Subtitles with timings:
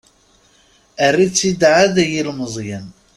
[1.05, 2.85] Err-itt-id ɛad i yilmeẓyen.